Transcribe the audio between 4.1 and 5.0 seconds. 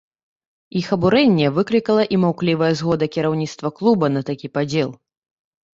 на такі падзел.